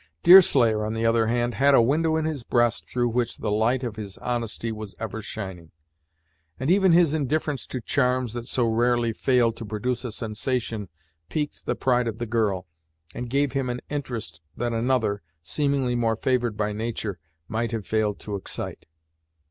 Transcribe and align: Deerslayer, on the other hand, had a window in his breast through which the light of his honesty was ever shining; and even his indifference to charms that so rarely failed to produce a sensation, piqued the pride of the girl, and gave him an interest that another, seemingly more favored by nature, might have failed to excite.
Deerslayer, 0.23 0.83
on 0.83 0.95
the 0.95 1.05
other 1.05 1.27
hand, 1.27 1.53
had 1.53 1.75
a 1.75 1.79
window 1.79 2.15
in 2.17 2.25
his 2.25 2.41
breast 2.41 2.87
through 2.87 3.07
which 3.07 3.37
the 3.37 3.51
light 3.51 3.83
of 3.83 3.97
his 3.97 4.17
honesty 4.17 4.71
was 4.71 4.95
ever 4.97 5.21
shining; 5.21 5.69
and 6.59 6.71
even 6.71 6.91
his 6.91 7.13
indifference 7.13 7.67
to 7.67 7.79
charms 7.79 8.33
that 8.33 8.47
so 8.47 8.65
rarely 8.67 9.13
failed 9.13 9.55
to 9.55 9.63
produce 9.63 10.03
a 10.03 10.11
sensation, 10.11 10.89
piqued 11.29 11.67
the 11.67 11.75
pride 11.75 12.07
of 12.07 12.17
the 12.17 12.25
girl, 12.25 12.65
and 13.13 13.29
gave 13.29 13.51
him 13.51 13.69
an 13.69 13.79
interest 13.91 14.41
that 14.57 14.73
another, 14.73 15.21
seemingly 15.43 15.93
more 15.93 16.15
favored 16.15 16.57
by 16.57 16.73
nature, 16.73 17.19
might 17.47 17.71
have 17.71 17.85
failed 17.85 18.17
to 18.19 18.35
excite. 18.35 18.87